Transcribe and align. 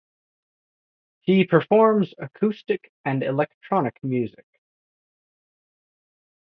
He 1.19 1.45
performs 1.45 2.15
acoustic 2.17 2.91
and 3.05 3.21
electronic 3.21 3.99
music. 4.03 4.47